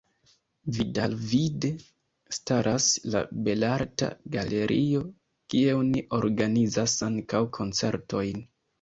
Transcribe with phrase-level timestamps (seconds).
[0.77, 1.71] Vidalvide
[2.37, 5.05] staras la Belarta Galerio,
[5.55, 8.47] kie oni organizas ankaŭ koncertojn.